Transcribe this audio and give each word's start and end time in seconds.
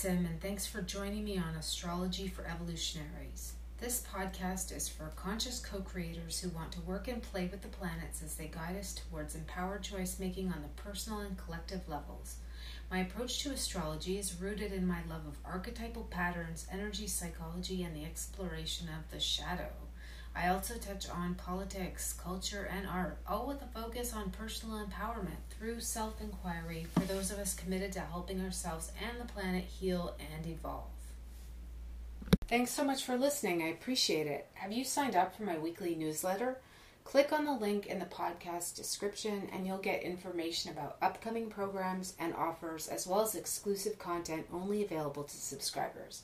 Sim, 0.00 0.24
and 0.24 0.40
thanks 0.40 0.66
for 0.66 0.80
joining 0.80 1.24
me 1.24 1.36
on 1.36 1.56
Astrology 1.56 2.26
for 2.26 2.46
Evolutionaries. 2.46 3.52
This 3.76 4.02
podcast 4.10 4.74
is 4.74 4.88
for 4.88 5.12
conscious 5.14 5.60
co 5.60 5.82
creators 5.82 6.40
who 6.40 6.48
want 6.48 6.72
to 6.72 6.80
work 6.80 7.06
and 7.06 7.22
play 7.22 7.50
with 7.52 7.60
the 7.60 7.68
planets 7.68 8.22
as 8.22 8.34
they 8.34 8.46
guide 8.46 8.76
us 8.78 8.94
towards 8.94 9.34
empowered 9.34 9.82
choice 9.82 10.18
making 10.18 10.50
on 10.50 10.62
the 10.62 10.82
personal 10.82 11.20
and 11.20 11.36
collective 11.36 11.86
levels. 11.86 12.36
My 12.90 13.00
approach 13.00 13.42
to 13.42 13.50
astrology 13.50 14.16
is 14.16 14.40
rooted 14.40 14.72
in 14.72 14.86
my 14.86 15.00
love 15.06 15.26
of 15.26 15.36
archetypal 15.44 16.04
patterns, 16.04 16.66
energy 16.72 17.06
psychology, 17.06 17.82
and 17.82 17.94
the 17.94 18.06
exploration 18.06 18.88
of 18.88 19.10
the 19.10 19.20
shadow. 19.20 19.68
I 20.34 20.48
also 20.48 20.74
touch 20.74 21.08
on 21.08 21.34
politics, 21.34 22.12
culture, 22.12 22.68
and 22.72 22.86
art, 22.86 23.18
all 23.26 23.46
with 23.46 23.62
a 23.62 23.66
focus 23.66 24.14
on 24.14 24.30
personal 24.30 24.78
empowerment 24.84 25.40
through 25.50 25.80
self 25.80 26.20
inquiry 26.20 26.86
for 26.94 27.00
those 27.00 27.30
of 27.30 27.38
us 27.38 27.54
committed 27.54 27.92
to 27.92 28.00
helping 28.00 28.40
ourselves 28.40 28.92
and 29.02 29.20
the 29.20 29.32
planet 29.32 29.64
heal 29.64 30.14
and 30.34 30.46
evolve. 30.46 30.84
Thanks 32.48 32.70
so 32.70 32.84
much 32.84 33.04
for 33.04 33.16
listening. 33.16 33.62
I 33.62 33.68
appreciate 33.68 34.26
it. 34.26 34.48
Have 34.54 34.72
you 34.72 34.84
signed 34.84 35.16
up 35.16 35.36
for 35.36 35.42
my 35.42 35.58
weekly 35.58 35.94
newsletter? 35.94 36.58
Click 37.04 37.32
on 37.32 37.44
the 37.44 37.52
link 37.52 37.86
in 37.86 37.98
the 37.98 38.04
podcast 38.04 38.76
description 38.76 39.48
and 39.52 39.66
you'll 39.66 39.78
get 39.78 40.02
information 40.02 40.70
about 40.70 40.96
upcoming 41.02 41.48
programs 41.48 42.14
and 42.18 42.34
offers, 42.34 42.86
as 42.86 43.06
well 43.06 43.20
as 43.22 43.34
exclusive 43.34 43.98
content 43.98 44.46
only 44.52 44.84
available 44.84 45.24
to 45.24 45.36
subscribers. 45.36 46.22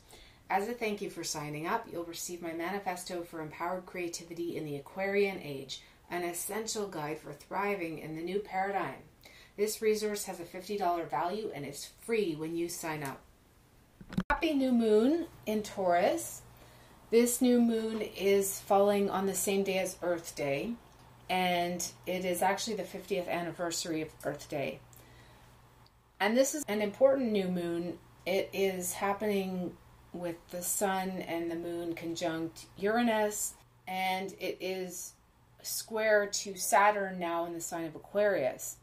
As 0.48 0.68
a 0.68 0.72
thank 0.72 1.02
you 1.02 1.10
for 1.10 1.24
signing 1.24 1.66
up, 1.66 1.88
you'll 1.90 2.04
receive 2.04 2.40
my 2.40 2.52
manifesto 2.52 3.22
for 3.22 3.40
empowered 3.40 3.84
creativity 3.84 4.56
in 4.56 4.64
the 4.64 4.76
Aquarian 4.76 5.40
Age, 5.42 5.82
an 6.08 6.22
essential 6.22 6.86
guide 6.86 7.18
for 7.18 7.32
thriving 7.32 7.98
in 7.98 8.14
the 8.14 8.22
new 8.22 8.38
paradigm. 8.38 9.02
This 9.56 9.82
resource 9.82 10.24
has 10.26 10.38
a 10.38 10.44
$50 10.44 11.10
value 11.10 11.50
and 11.52 11.66
is 11.66 11.90
free 12.00 12.36
when 12.36 12.54
you 12.54 12.68
sign 12.68 13.02
up. 13.02 13.20
Happy 14.30 14.54
new 14.54 14.70
moon 14.70 15.26
in 15.46 15.64
Taurus. 15.64 16.42
This 17.10 17.42
new 17.42 17.60
moon 17.60 18.00
is 18.00 18.60
falling 18.60 19.10
on 19.10 19.26
the 19.26 19.34
same 19.34 19.64
day 19.64 19.78
as 19.78 19.96
Earth 20.00 20.36
Day, 20.36 20.74
and 21.28 21.84
it 22.06 22.24
is 22.24 22.40
actually 22.40 22.76
the 22.76 22.84
50th 22.84 23.28
anniversary 23.28 24.00
of 24.00 24.10
Earth 24.24 24.48
Day. 24.48 24.78
And 26.20 26.36
this 26.36 26.54
is 26.54 26.64
an 26.68 26.82
important 26.82 27.32
new 27.32 27.48
moon. 27.48 27.98
It 28.24 28.48
is 28.52 28.92
happening 28.92 29.76
with 30.12 30.36
the 30.50 30.62
sun 30.62 31.10
and 31.10 31.50
the 31.50 31.56
moon 31.56 31.94
conjunct 31.94 32.66
Uranus, 32.78 33.54
and 33.86 34.32
it 34.40 34.56
is 34.60 35.12
square 35.62 36.26
to 36.26 36.56
Saturn 36.56 37.18
now 37.18 37.44
in 37.44 37.52
the 37.52 37.60
sign 37.60 37.84
of 37.84 37.94
Aquarius. 37.94 38.76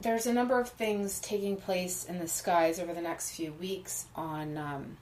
There's 0.00 0.26
a 0.26 0.32
number 0.32 0.60
of 0.60 0.68
things 0.68 1.20
taking 1.20 1.56
place 1.56 2.04
in 2.04 2.18
the 2.18 2.28
skies 2.28 2.78
over 2.78 2.92
the 2.92 3.00
next 3.00 3.30
few 3.30 3.52
weeks. 3.54 4.06
On 4.14 4.58
um, 4.58 4.98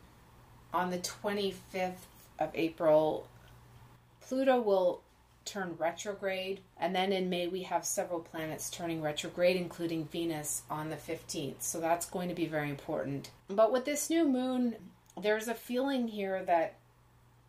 on 0.73 0.91
the 0.91 0.99
25th 0.99 2.07
of 2.39 2.51
April, 2.55 3.29
Pluto 4.21 4.61
will 4.61 5.03
turn 5.45 5.77
retrograde, 5.79 6.61
and 6.79 6.95
then 6.95 7.13
in 7.13 7.29
May 7.29 7.49
we 7.49 7.63
have 7.63 7.85
several 7.85 8.21
planets 8.21 8.71
turning 8.71 9.03
retrograde, 9.03 9.57
including 9.57 10.07
Venus 10.07 10.63
on 10.71 10.91
the 10.91 10.97
15th. 10.97 11.63
So 11.63 11.81
that's 11.81 12.07
going 12.07 12.29
to 12.29 12.35
be 12.35 12.47
very 12.47 12.71
important. 12.71 13.31
But 13.49 13.73
with 13.73 13.85
this 13.85 14.09
new 14.11 14.27
moon, 14.27 14.77
there's 15.21 15.49
a 15.49 15.55
feeling 15.55 16.09
here 16.09 16.45
that 16.45 16.77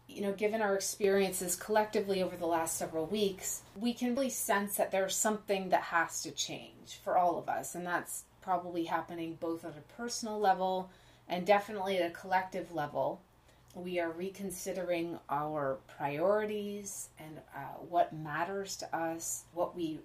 you 0.07 0.21
know, 0.21 0.33
given 0.33 0.61
our 0.61 0.75
experiences 0.75 1.55
collectively 1.55 2.21
over 2.21 2.37
the 2.37 2.45
last 2.45 2.77
several 2.77 3.05
weeks, 3.05 3.63
we 3.75 3.93
can 3.93 4.15
really 4.15 4.29
sense 4.29 4.75
that 4.77 4.91
there's 4.91 5.15
something 5.15 5.69
that 5.69 5.81
has 5.81 6.21
to 6.23 6.31
change 6.31 6.99
for 7.03 7.17
all 7.17 7.37
of 7.37 7.49
us. 7.49 7.75
And 7.75 7.85
that's 7.85 8.23
probably 8.41 8.83
happening 8.83 9.37
both 9.39 9.65
at 9.65 9.71
a 9.77 9.93
personal 10.01 10.39
level 10.39 10.89
and 11.27 11.45
definitely 11.45 11.97
at 11.97 12.11
a 12.11 12.13
collective 12.13 12.71
level. 12.71 13.21
We 13.73 13.99
are 13.99 14.11
reconsidering 14.11 15.19
our 15.29 15.79
priorities 15.97 17.09
and 17.19 17.39
uh, 17.55 17.79
what 17.89 18.13
matters 18.13 18.77
to 18.77 18.95
us, 18.95 19.43
what 19.53 19.75
we 19.75 19.99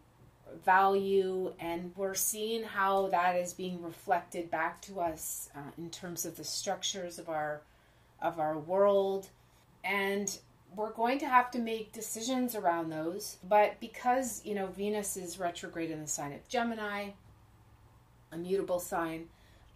value, 0.64 1.52
and 1.58 1.92
we're 1.96 2.14
seeing 2.14 2.64
how 2.64 3.08
that 3.08 3.36
is 3.36 3.52
being 3.52 3.82
reflected 3.82 4.50
back 4.50 4.80
to 4.82 5.00
us 5.00 5.48
uh, 5.54 5.70
in 5.78 5.90
terms 5.90 6.24
of 6.24 6.36
the 6.36 6.44
structures 6.44 7.18
of 7.18 7.28
our 7.28 7.62
of 8.20 8.38
our 8.38 8.58
world. 8.58 9.28
And 9.84 10.38
we're 10.76 10.92
going 10.92 11.18
to 11.18 11.28
have 11.28 11.50
to 11.52 11.58
make 11.58 11.92
decisions 11.92 12.54
around 12.54 12.90
those. 12.90 13.38
But 13.48 13.80
because 13.80 14.42
you 14.44 14.54
know 14.54 14.66
venus 14.66 15.16
is 15.16 15.38
retrograde 15.38 15.90
in 15.90 16.00
the 16.00 16.08
sign 16.08 16.32
of 16.32 16.46
gemini 16.48 17.10
a 18.32 18.36
mutable 18.36 18.78
sign 18.78 19.28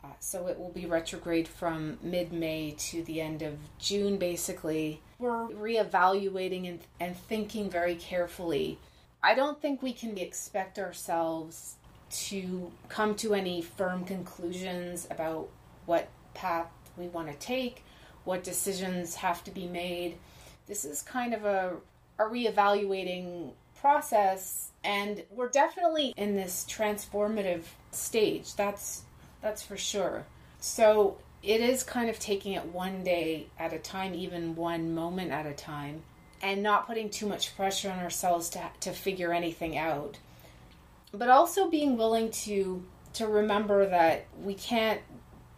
uh, 0.05 0.09
so 0.21 0.47
it 0.47 0.59
will 0.59 0.71
be 0.71 0.87
retrograde 0.87 1.49
from 1.49 1.99
mid-may 2.03 2.73
to 2.73 3.03
the 3.05 3.21
end 3.21 3.43
of 3.43 3.57
june 3.79 4.19
basically. 4.19 5.01
We're 5.19 5.49
reevaluating 5.49 6.69
and, 6.69 6.81
and 7.01 7.17
thinking 7.17 7.71
very 7.71 7.95
carefully 7.95 8.79
I 9.25 9.35
don't 9.35 9.59
think 9.59 9.83
we 9.83 9.95
can 9.95 10.19
expect 10.19 10.79
ourselves 10.79 11.77
to 12.27 12.71
come 12.91 13.15
to 13.17 13.33
any 13.33 13.62
firm 13.62 14.05
conclusions 14.05 15.09
about 15.11 15.49
what 15.87 16.09
path 16.35 16.71
we 16.99 17.07
want 17.09 17.29
to 17.29 17.39
take, 17.39 17.83
what 18.25 18.45
decisions 18.45 19.15
have 19.15 19.43
to 19.45 19.51
be 19.51 19.67
made. 19.67 20.19
This 20.67 20.84
is 20.84 21.01
kind 21.01 21.33
of 21.33 21.47
a, 21.47 21.77
a 22.19 22.25
reevaluating 22.25 23.53
process 23.81 24.73
and 24.84 25.23
we're 25.31 25.49
definitely 25.49 26.13
in 26.19 26.37
this 26.37 26.67
transformative 26.69 27.63
stage. 27.93 28.55
That's 28.57 29.05
that's 29.41 29.63
for 29.63 29.79
sure. 29.79 30.27
So 30.61 31.17
it 31.43 31.63
is 31.63 31.83
kind 31.83 32.11
of 32.11 32.19
taking 32.19 32.53
it 32.53 32.67
one 32.67 33.03
day 33.03 33.47
at 33.59 33.73
a 33.73 33.79
time, 33.79 34.15
even 34.15 34.55
one 34.55 34.95
moment 34.95 35.33
at 35.33 35.47
a 35.47 35.55
time 35.55 36.03
and 36.44 36.62
not 36.62 36.87
putting 36.87 37.09
too 37.09 37.27
much 37.27 37.56
pressure 37.56 37.91
on 37.91 37.99
ourselves 37.99 38.50
to, 38.50 38.60
to 38.81 38.93
figure 38.93 39.32
anything 39.32 39.78
out. 39.78 40.19
But 41.10 41.31
also 41.31 41.71
being 41.71 41.97
willing 41.97 42.31
to 42.31 42.84
to 43.15 43.27
remember 43.28 43.88
that 43.88 44.27
we 44.43 44.54
can't 44.54 45.00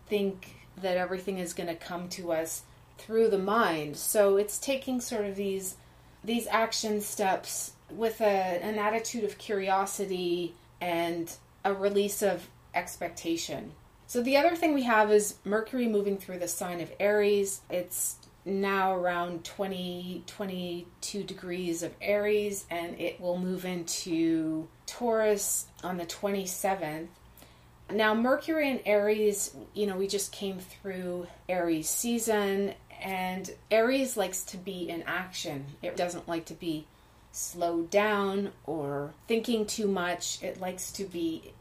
think 0.07 0.55
that 0.83 0.99
everything 0.99 1.39
is 1.39 1.55
going 1.55 1.69
to 1.69 1.75
come 1.75 2.07
to 2.11 2.31
us 2.31 2.63
through 2.99 3.31
the 3.31 3.39
mind. 3.39 3.97
So 3.97 4.37
it's 4.37 4.59
taking 4.59 5.01
sort 5.01 5.25
of 5.25 5.37
these 5.37 5.77
these 6.23 6.47
action 6.49 7.01
steps 7.01 7.73
with 7.91 8.21
a, 8.21 8.25
an 8.25 8.79
attitude 8.79 9.25
of 9.25 9.39
curiosity 9.39 10.55
and 10.81 11.33
a 11.65 11.73
release 11.75 12.23
of 12.23 12.49
expectation. 12.75 13.73
So 14.07 14.23
the 14.23 14.37
other 14.37 14.55
thing 14.55 14.75
we 14.75 14.85
have 14.85 15.11
is 15.11 15.37
Mercury 15.45 15.89
moving 15.89 16.17
through 16.17 16.39
the 16.39 16.49
sign 16.49 16.81
of 16.81 16.93
Aries. 17.01 17.61
It's 17.71 18.17
now 18.47 18.95
around 18.95 19.45
20 19.45 20.23
22 20.27 21.25
degrees 21.25 21.83
of 21.83 21.93
Aries 22.01 22.65
and 22.71 22.99
it 23.01 23.21
will 23.21 23.39
move 23.39 23.65
into 23.65 24.69
Taurus 24.87 25.67
on 25.83 25.97
the 25.97 26.07
27th. 26.07 27.09
Now 27.93 28.15
Mercury 28.15 28.71
and 28.71 28.81
Aries, 28.87 29.55
you 29.75 29.87
know, 29.87 29.97
we 29.97 30.07
just 30.07 30.33
came 30.33 30.59
through 30.59 31.27
Aries 31.49 31.89
season 31.89 32.75
and 33.03 33.53
Aries 33.71 34.17
likes 34.17 34.45
to 34.45 34.57
be 34.57 34.89
in 34.89 35.03
action. 35.03 35.67
It 35.83 35.97
doesn't 35.97 36.29
like 36.29 36.47
to 36.47 36.55
be 36.55 36.87
slowed 37.33 37.91
down 37.91 38.53
or 38.65 39.13
thinking 39.27 39.67
too 39.67 39.89
much. 39.89 40.43
It 40.43 40.61
likes 40.61 40.93
to 40.93 41.05
be 41.05 41.53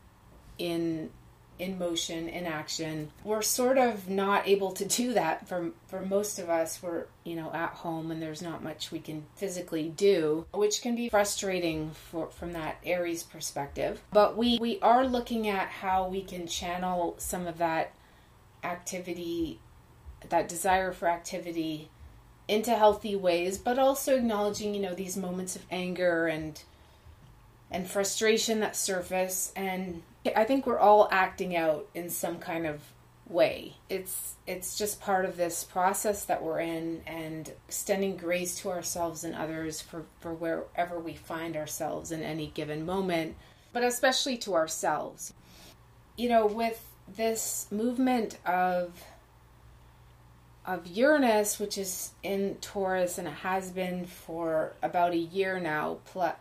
in 0.57 1.09
in 1.57 1.77
motion, 1.77 2.27
in 2.27 2.45
action. 2.45 3.11
We're 3.23 3.41
sort 3.41 3.77
of 3.77 4.09
not 4.09 4.47
able 4.47 4.71
to 4.73 4.85
do 4.85 5.13
that 5.13 5.47
for 5.47 5.71
for 5.87 6.01
most 6.01 6.39
of 6.39 6.49
us. 6.49 6.81
We're, 6.81 7.05
you 7.23 7.35
know, 7.35 7.51
at 7.53 7.71
home 7.71 8.11
and 8.11 8.21
there's 8.21 8.41
not 8.41 8.63
much 8.63 8.91
we 8.91 8.99
can 8.99 9.25
physically 9.35 9.89
do, 9.89 10.45
which 10.53 10.81
can 10.81 10.95
be 10.95 11.09
frustrating 11.09 11.91
for 11.91 12.27
from 12.27 12.53
that 12.53 12.77
Aries 12.83 13.23
perspective. 13.23 14.01
But 14.11 14.37
we 14.37 14.57
we 14.59 14.79
are 14.81 15.05
looking 15.05 15.47
at 15.47 15.69
how 15.69 16.07
we 16.07 16.21
can 16.21 16.47
channel 16.47 17.15
some 17.17 17.47
of 17.47 17.57
that 17.59 17.93
activity, 18.63 19.59
that 20.29 20.49
desire 20.49 20.91
for 20.91 21.07
activity 21.07 21.89
into 22.47 22.75
healthy 22.75 23.15
ways, 23.15 23.57
but 23.57 23.79
also 23.79 24.17
acknowledging, 24.17 24.75
you 24.75 24.81
know, 24.81 24.93
these 24.93 25.17
moments 25.17 25.55
of 25.55 25.63
anger 25.71 26.27
and 26.27 26.61
and 27.71 27.89
frustration 27.89 28.59
that 28.59 28.75
surface 28.75 29.51
and 29.55 30.01
I 30.35 30.43
think 30.43 30.65
we're 30.65 30.79
all 30.79 31.07
acting 31.11 31.55
out 31.55 31.87
in 31.93 32.09
some 32.09 32.39
kind 32.39 32.65
of 32.65 32.81
way. 33.27 33.75
It's 33.89 34.35
it's 34.47 34.77
just 34.77 35.01
part 35.01 35.25
of 35.25 35.37
this 35.37 35.63
process 35.63 36.25
that 36.25 36.43
we're 36.43 36.59
in 36.59 37.01
and 37.05 37.51
extending 37.67 38.17
grace 38.17 38.59
to 38.59 38.69
ourselves 38.69 39.23
and 39.23 39.35
others 39.35 39.81
for, 39.81 40.05
for 40.19 40.33
wherever 40.33 40.99
we 40.99 41.13
find 41.13 41.57
ourselves 41.57 42.11
in 42.11 42.21
any 42.21 42.47
given 42.47 42.85
moment, 42.85 43.35
but 43.73 43.83
especially 43.83 44.37
to 44.37 44.53
ourselves. 44.53 45.33
You 46.15 46.29
know, 46.29 46.45
with 46.45 46.87
this 47.07 47.67
movement 47.71 48.37
of 48.45 49.03
of 50.65 50.87
Uranus, 50.87 51.59
which 51.59 51.77
is 51.77 52.11
in 52.23 52.55
Taurus 52.61 53.19
and 53.19 53.27
it 53.27 53.35
has 53.35 53.71
been 53.71 54.05
for 54.05 54.73
about 54.81 55.13
a 55.13 55.17
year 55.17 55.59
now, 55.59 55.99
plus, 56.05 56.33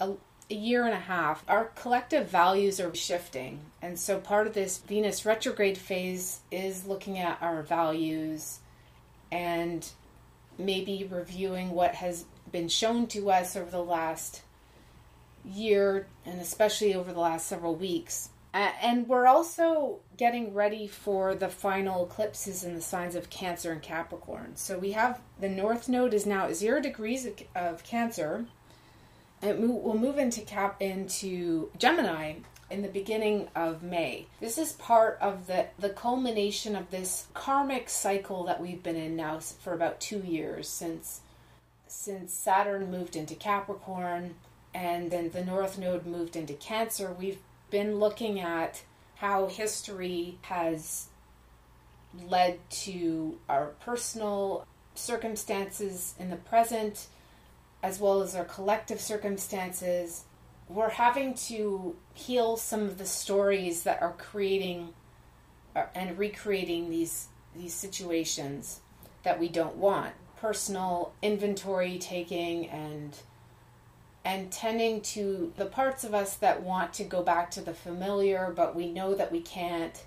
a 0.51 0.55
year 0.55 0.85
and 0.85 0.95
a 0.95 1.01
half, 1.01 1.45
our 1.49 1.67
collective 1.77 2.29
values 2.29 2.79
are 2.81 2.95
shifting. 2.95 3.61
And 3.81 3.99
so 3.99 4.19
part 4.19 4.47
of 4.47 4.55
this 4.55 4.79
Venus 4.79 5.25
retrograde 5.25 5.79
phase 5.79 6.41
is 6.51 6.87
looking 6.87 7.19
at 7.19 7.39
our 7.41 7.63
values 7.63 8.59
and 9.33 9.89
maybe 10.59 11.09
reviewing 11.11 11.71
what 11.71 11.97
has 11.97 12.25
been 12.53 12.69
shown 12.69 13.07
to 13.09 13.31
us 13.31 13.57
over 13.57 13.71
the 13.71 13.83
last 13.83 14.43
year 15.45 16.07
and 16.25 16.41
especially 16.41 16.95
over 16.95 17.13
the 17.13 17.21
last 17.21 17.47
several 17.47 17.75
weeks. 17.75 18.29
Uh, 18.53 18.71
and 18.81 19.09
we're 19.09 19.27
also 19.27 19.99
getting 20.17 20.55
ready 20.55 20.87
for 20.87 21.35
the 21.35 21.49
final 21.49 22.07
eclipses 22.07 22.63
in 22.63 22.75
the 22.75 22.81
signs 22.81 23.17
of 23.17 23.29
Cancer 23.29 23.73
and 23.73 23.83
Capricorn. 23.83 24.53
So 24.55 24.79
we 24.79 24.93
have 24.93 25.21
the 25.41 25.49
North 25.49 25.89
Node 25.89 26.15
is 26.15 26.25
now 26.25 26.53
zero 26.53 26.81
degrees 26.81 27.27
of, 27.27 27.35
of 27.57 27.83
Cancer. 27.83 28.47
It 29.43 29.61
will 29.61 29.99
move 29.99 30.19
into 30.19 30.41
Cap 30.41 30.81
into 30.81 31.71
Gemini 31.77 32.37
in 32.71 32.83
the 32.83 32.89
beginning 32.89 33.49
of 33.55 33.83
May. 33.83 34.27
This 34.41 34.57
is 34.57 34.73
part 34.73 35.19
of 35.21 35.47
the 35.47 35.67
the 35.79 35.91
culmination 35.91 36.75
of 36.75 36.91
this 36.91 37.27
karmic 37.35 37.91
cycle 37.91 38.45
that 38.45 38.61
we've 38.61 38.83
been 38.83 38.97
in 38.97 39.17
now 39.17 39.39
for 39.39 39.75
about 39.75 40.01
2 40.01 40.21
years 40.21 40.69
since 40.69 41.21
since 41.87 42.33
Saturn 42.33 42.91
moved 42.91 43.17
into 43.17 43.35
Capricorn 43.35 44.35
and 44.75 45.11
then 45.11 45.31
the 45.31 45.45
North 45.45 45.79
Node 45.79 46.07
moved 46.07 46.37
into 46.37 46.55
Cancer. 46.55 47.13
We've 47.13 47.39
been 47.71 48.01
looking 48.01 48.41
at 48.41 48.83
how 49.17 49.47
history 49.47 50.39
has 50.43 51.09
led 52.29 52.59
to 52.71 53.39
our 53.49 53.67
personal 53.81 54.67
circumstances 54.95 56.15
in 56.19 56.31
the 56.31 56.37
present 56.37 57.09
as 57.85 58.01
well 58.01 58.23
as 58.23 58.35
our 58.35 58.47
collective 58.47 58.99
circumstances. 58.99 60.25
We're 60.71 60.89
having 60.89 61.35
to 61.49 61.95
heal 62.15 62.57
some 62.57 62.81
of 62.81 62.97
the 62.97 63.05
stories 63.05 63.83
that 63.83 64.01
are 64.01 64.15
creating 64.17 64.95
uh, 65.77 65.85
and 65.95 66.19
recreating 66.19 66.89
these 66.89 67.29
these 67.55 67.75
situations 67.75 68.81
that 69.23 69.39
we 69.39 69.49
don't 69.49 69.77
want. 69.77 70.15
Personal 70.41 71.13
inventory 71.21 71.99
taking 71.99 72.71
and 72.71 73.15
and 74.25 74.51
tending 74.51 75.03
to 75.03 75.53
the 75.59 75.67
parts 75.67 76.05
of 76.05 76.15
us 76.15 76.37
that 76.37 76.63
want 76.63 76.95
to 76.95 77.05
go 77.05 77.23
back 77.23 77.51
to 77.51 77.61
the 77.61 77.75
familiar, 77.75 78.51
but 78.57 78.75
we 78.75 78.91
know 78.91 79.15
that 79.15 79.31
we 79.31 79.43
can't, 79.43 80.03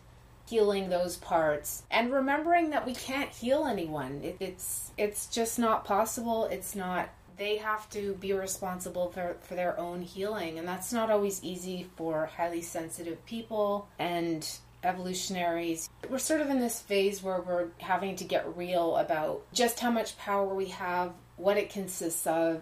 healing 0.50 0.90
those 0.90 1.18
parts 1.18 1.84
and 1.92 2.12
remembering 2.12 2.70
that 2.70 2.86
we 2.86 2.96
can't 2.96 3.30
heal 3.30 3.66
anyone. 3.66 4.22
It, 4.24 4.38
it's 4.40 4.92
it's 4.98 5.28
just 5.28 5.60
not 5.60 5.86
possible. 5.86 6.46
It's 6.46 6.76
not. 6.76 7.10
They 7.38 7.58
have 7.58 7.90
to 7.92 8.14
be 8.16 8.34
responsible 8.34 9.12
for, 9.12 9.38
for 9.42 9.54
their 9.54 9.80
own 9.80 10.02
healing, 10.02 10.58
and 10.58 10.68
that's 10.68 10.92
not 10.92 11.12
always 11.12 11.44
easy 11.44 11.88
for 11.96 12.26
highly 12.26 12.62
sensitive 12.64 13.24
people 13.26 13.88
and 14.00 14.48
evolutionaries. 14.84 15.90
We're 16.10 16.18
sort 16.18 16.42
of 16.42 16.50
in 16.50 16.60
this 16.60 16.82
phase 16.82 17.22
where 17.22 17.42
we're 17.42 17.68
having 17.80 18.16
to 18.18 18.24
get 18.24 18.58
real 18.58 18.98
about 18.98 19.44
just 19.54 19.80
how 19.80 19.92
much 19.92 20.18
power 20.18 20.54
we 20.54 20.68
have, 20.68 21.14
what 21.36 21.58
it 21.58 21.70
consists 21.70 22.26
of, 22.26 22.62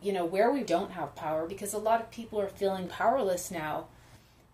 you 0.00 0.12
know, 0.12 0.24
where 0.24 0.52
we 0.52 0.62
don't 0.62 0.92
have 0.92 1.16
power 1.16 1.46
because 1.46 1.72
a 1.72 1.78
lot 1.78 2.00
of 2.00 2.10
people 2.10 2.40
are 2.40 2.48
feeling 2.48 2.88
powerless 2.88 3.50
now. 3.50 3.86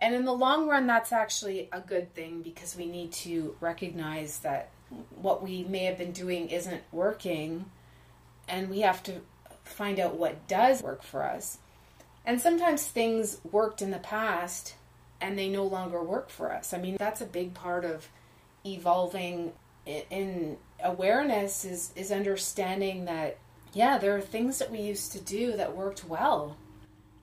And 0.00 0.14
in 0.14 0.24
the 0.24 0.32
long 0.32 0.68
run, 0.68 0.86
that's 0.86 1.12
actually 1.12 1.68
a 1.72 1.80
good 1.80 2.14
thing 2.14 2.40
because 2.42 2.76
we 2.76 2.86
need 2.86 3.12
to 3.12 3.56
recognize 3.60 4.38
that 4.40 4.70
what 5.16 5.42
we 5.42 5.64
may 5.64 5.84
have 5.84 5.98
been 5.98 6.12
doing 6.12 6.48
isn't 6.48 6.82
working 6.92 7.66
and 8.48 8.70
we 8.70 8.80
have 8.80 9.02
to 9.02 9.20
find 9.68 9.98
out 10.00 10.16
what 10.16 10.48
does 10.48 10.82
work 10.82 11.02
for 11.02 11.24
us. 11.24 11.58
And 12.24 12.40
sometimes 12.40 12.86
things 12.86 13.40
worked 13.50 13.80
in 13.80 13.90
the 13.90 13.98
past 13.98 14.74
and 15.20 15.38
they 15.38 15.48
no 15.48 15.64
longer 15.64 16.02
work 16.02 16.30
for 16.30 16.52
us. 16.52 16.72
I 16.72 16.78
mean, 16.78 16.96
that's 16.98 17.20
a 17.20 17.26
big 17.26 17.54
part 17.54 17.84
of 17.84 18.08
evolving 18.64 19.52
in 19.86 20.58
awareness 20.84 21.64
is 21.64 21.92
is 21.96 22.12
understanding 22.12 23.06
that 23.06 23.38
yeah, 23.72 23.98
there 23.98 24.16
are 24.16 24.20
things 24.20 24.58
that 24.58 24.70
we 24.70 24.80
used 24.80 25.12
to 25.12 25.20
do 25.20 25.52
that 25.56 25.76
worked 25.76 26.04
well. 26.04 26.56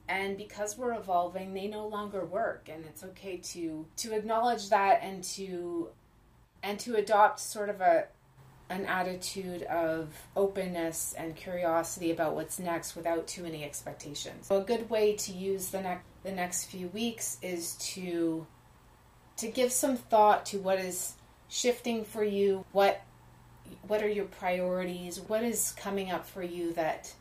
And 0.07 0.38
because 0.38 0.77
we're 0.77 0.94
evolving, 0.94 1.53
they 1.53 1.68
no 1.68 1.88
longer 1.88 2.24
work 2.25 2.69
and 2.71 2.86
it's 2.86 3.03
okay 3.03 3.38
to 3.38 3.86
to 3.98 4.15
acknowledge 4.15 4.69
that 4.69 5.01
and 5.03 5.24
to 5.24 5.89
and 6.63 6.80
to 6.80 6.95
adopt 6.95 7.39
sort 7.39 7.69
of 7.69 7.81
a 7.81 8.06
an 8.69 8.85
attitude 8.85 9.63
of 9.63 10.09
openness 10.35 11.13
and 11.17 11.35
curiosity 11.35 12.12
about 12.12 12.35
what's 12.35 12.57
next 12.57 12.95
without 12.95 13.27
too 13.27 13.44
many 13.44 13.63
expectations. 13.63 14.47
So 14.47 14.59
a 14.59 14.63
good 14.63 14.89
way 14.89 15.15
to 15.15 15.31
use 15.31 15.69
the 15.69 15.81
next 15.81 16.06
the 16.23 16.31
next 16.31 16.65
few 16.65 16.88
weeks 16.88 17.38
is 17.44 17.75
to 17.75 18.47
to 19.38 19.47
give 19.47 19.71
some 19.71 19.95
thought 19.95 20.45
to 20.47 20.57
what 20.57 20.79
is 20.79 21.13
shifting 21.50 22.03
for 22.03 22.23
you, 22.23 22.65
what 22.71 23.01
what 23.88 24.03
are 24.03 24.09
your 24.09 24.25
priorities? 24.25 25.19
What 25.19 25.44
is 25.44 25.73
coming 25.77 26.12
up 26.12 26.27
for 26.27 26.44
you 26.44 26.73
that 26.73 27.13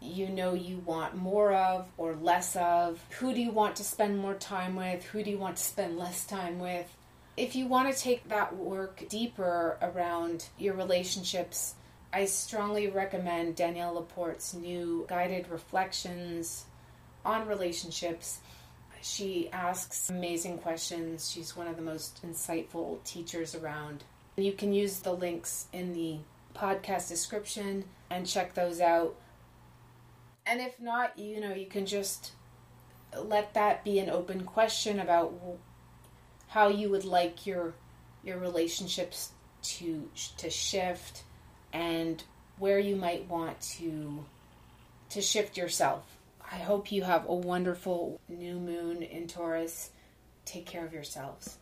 you 0.00 0.28
know 0.28 0.54
you 0.54 0.78
want 0.78 1.16
more 1.16 1.52
of 1.52 1.88
or 1.96 2.14
less 2.14 2.56
of? 2.56 3.04
Who 3.18 3.34
do 3.34 3.40
you 3.40 3.50
want 3.50 3.76
to 3.76 3.84
spend 3.84 4.18
more 4.18 4.34
time 4.34 4.76
with? 4.76 5.04
Who 5.06 5.22
do 5.22 5.30
you 5.30 5.38
want 5.38 5.56
to 5.56 5.62
spend 5.62 5.98
less 5.98 6.24
time 6.24 6.58
with? 6.58 6.92
If 7.36 7.56
you 7.56 7.66
want 7.66 7.92
to 7.92 7.98
take 7.98 8.28
that 8.28 8.56
work 8.56 9.08
deeper 9.08 9.78
around 9.80 10.48
your 10.58 10.74
relationships, 10.74 11.74
I 12.12 12.26
strongly 12.26 12.88
recommend 12.88 13.56
Danielle 13.56 13.94
LaPorte's 13.94 14.52
new 14.52 15.06
guided 15.08 15.48
reflections 15.48 16.66
on 17.24 17.46
relationships. 17.46 18.40
She 19.00 19.48
asks 19.50 20.10
amazing 20.10 20.58
questions. 20.58 21.30
She's 21.30 21.56
one 21.56 21.68
of 21.68 21.76
the 21.76 21.82
most 21.82 22.20
insightful 22.22 23.02
teachers 23.02 23.54
around. 23.54 24.04
You 24.36 24.52
can 24.52 24.74
use 24.74 24.98
the 24.98 25.12
links 25.12 25.68
in 25.72 25.94
the 25.94 26.18
podcast 26.54 27.08
description 27.08 27.84
and 28.10 28.26
check 28.26 28.52
those 28.52 28.80
out. 28.80 29.16
And 30.44 30.60
if 30.60 30.78
not, 30.78 31.18
you 31.18 31.40
know, 31.40 31.54
you 31.54 31.66
can 31.66 31.86
just 31.86 32.32
let 33.16 33.54
that 33.54 33.84
be 33.84 33.98
an 33.98 34.10
open 34.10 34.44
question 34.44 35.00
about 35.00 35.32
how 36.52 36.68
you 36.68 36.90
would 36.90 37.06
like 37.06 37.46
your 37.46 37.72
your 38.22 38.36
relationships 38.38 39.30
to 39.62 40.08
to 40.36 40.50
shift 40.50 41.22
and 41.72 42.22
where 42.58 42.78
you 42.78 42.94
might 42.94 43.26
want 43.26 43.58
to 43.60 44.22
to 45.08 45.22
shift 45.22 45.56
yourself. 45.56 46.04
I 46.40 46.56
hope 46.56 46.92
you 46.92 47.04
have 47.04 47.26
a 47.26 47.34
wonderful 47.34 48.20
new 48.28 48.56
moon 48.60 49.02
in 49.02 49.26
Taurus. 49.28 49.90
Take 50.44 50.66
care 50.66 50.84
of 50.84 50.92
yourselves. 50.92 51.58